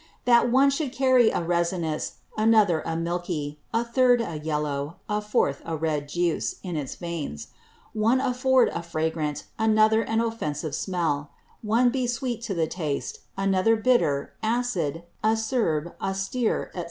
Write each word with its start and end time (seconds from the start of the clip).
That 0.25 0.49
one 0.49 0.71
should 0.71 0.91
carry 0.91 1.29
a 1.29 1.43
resinous, 1.43 2.13
another 2.35 2.81
a 2.87 2.95
milky, 2.95 3.59
a 3.71 3.83
third 3.83 4.19
a 4.19 4.39
yellow, 4.39 4.95
a 5.07 5.21
fourth 5.21 5.61
a 5.63 5.77
red 5.77 6.09
Juice, 6.09 6.55
in 6.63 6.75
its 6.75 6.95
Veins; 6.95 7.49
one 7.93 8.19
afford 8.19 8.69
a 8.69 8.81
fragrant, 8.81 9.43
another 9.59 10.01
an 10.01 10.19
offensive 10.19 10.73
Smell; 10.73 11.29
one 11.61 11.91
be 11.91 12.07
sweet 12.07 12.41
to 12.45 12.55
the 12.55 12.65
Taste, 12.65 13.19
another 13.37 13.75
bitter, 13.75 14.33
acid, 14.41 15.03
acerbe, 15.23 15.93
austere, 16.01 16.71
&c. 16.73 16.79